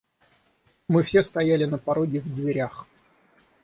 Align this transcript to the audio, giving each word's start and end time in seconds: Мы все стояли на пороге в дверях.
Мы 0.87 1.03
все 1.03 1.23
стояли 1.23 1.65
на 1.65 1.77
пороге 1.77 2.21
в 2.21 2.35
дверях. 2.35 2.87